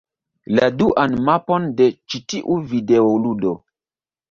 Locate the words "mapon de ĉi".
1.27-2.23